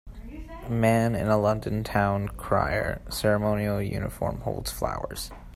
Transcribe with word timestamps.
man 0.67 1.13
in 1.13 1.27
a 1.27 1.37
London 1.37 1.83
town 1.83 2.27
crier 2.29 3.03
ceremonial 3.11 3.79
uniform 3.79 4.41
holds 4.41 4.71
flowers 4.71 5.29